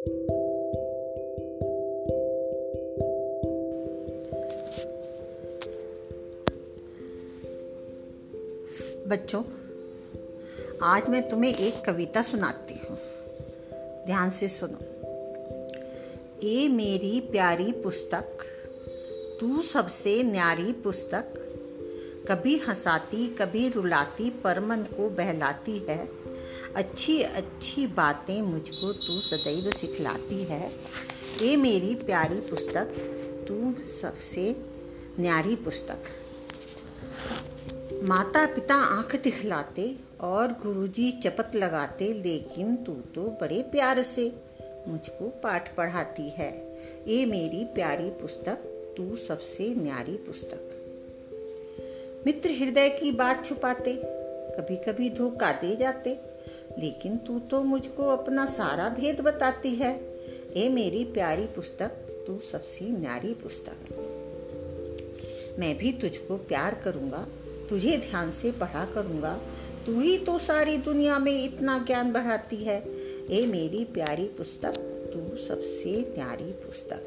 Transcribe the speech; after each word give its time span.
बच्चों, 0.00 0.62
आज 10.82 11.08
मैं 11.08 11.28
तुम्हें 11.28 11.56
एक 11.56 11.84
कविता 11.84 12.22
सुनाती 12.22 12.74
हूँ। 12.74 12.98
ध्यान 14.06 14.30
से 14.30 14.48
सुनो। 14.48 14.78
ये 16.48 16.68
मेरी 16.68 17.20
प्यारी 17.20 17.72
पुस्तक, 17.72 18.38
तू 19.40 19.62
सबसे 19.62 20.22
न्यारी 20.22 20.72
पुस्तक 20.72 21.49
कभी 22.30 22.58
हंसाती, 22.58 23.26
कभी 23.26 23.68
रुलाती 23.68 24.30
पर 24.30 24.60
मन 24.60 24.76
को 24.76 25.10
बहलाती 25.10 25.78
है। 25.78 26.08
अच्छी 26.76 27.22
अच्छी 27.22 27.86
बातें 27.86 28.42
मुझको 28.42 28.92
तू 28.92 29.20
सदैव 29.20 29.70
सिखलाती 29.70 30.42
है। 30.42 30.72
ये 31.42 31.56
मेरी 31.56 31.94
प्यारी 31.94 32.40
पुस्तक, 32.40 32.84
तू 33.48 33.74
सबसे 33.92 34.62
न्यारी 35.20 35.56
पुस्तक। 35.56 35.98
माता 38.08 38.46
पिता 38.46 38.74
आँख 38.74 39.16
दिखलाते 39.16 39.96
और 40.20 40.48
गुरुजी 40.48 41.12
चपत 41.12 41.50
लगाते, 41.54 42.12
लेकिन 42.12 42.76
तू 42.76 42.92
तो 42.92 43.22
बड़े 43.40 43.62
प्यार 43.62 44.02
से 44.02 44.32
मुझको 44.88 45.28
पाठ 45.28 45.76
पढ़ाती 45.76 46.28
है। 46.28 46.52
ये 47.06 47.26
मेरी 47.26 47.64
प्यारी 47.64 48.10
पुस्तक, 48.10 48.54
तू 48.96 49.16
सबसे 49.16 49.74
न्यारी 49.74 50.16
पुस्तक। 50.16 50.76
मित्र 52.26 52.50
हृदय 52.50 52.88
की 52.88 53.10
बात 53.12 53.46
छुपाते 53.46 54.02
कभी 54.56 54.76
कभी 54.76 55.10
धोखा 55.10 55.52
दे 55.52 55.76
जाते। 55.76 56.20
लेकिन 56.78 57.16
तू 57.16 57.38
तो 57.38 57.62
मुझको 57.62 58.02
अपना 58.02 58.46
सारा 58.46 58.88
भेद 58.88 59.20
बताती 59.20 59.74
है। 59.74 60.00
ये 60.56 60.68
मेरी 60.68 61.04
प्यारी 61.04 61.46
पुस्तक, 61.46 61.88
तू 62.26 62.40
सबसे 62.52 62.84
न्यारी 62.84 63.34
पुस्तक। 63.34 63.76
मैं 65.58 65.76
भी 65.76 65.92
तुझको 65.92 66.36
प्यार 66.36 66.74
करूँगा, 66.74 67.26
तुझे 67.70 67.96
ध्यान 67.96 68.32
से 68.32 68.52
पढ़ा 68.52 68.84
करूँगा। 68.84 69.40
तू 69.86 70.00
ही 70.00 70.18
तो 70.18 70.38
सारी 70.38 70.78
दुनिया 70.78 71.18
में 71.18 71.44
इतना 71.44 71.84
ज्ञान 71.86 72.12
बढ़ाती 72.12 72.56
है। 72.56 72.84
ए 73.30 73.46
मेरी 73.46 73.84
प्यारी 73.84 74.24
पुस्तक, 74.24 74.74
तू 75.12 75.46
सबसे 75.46 76.02
प्यारी 76.02 76.52
पुस्तक। 76.52 77.02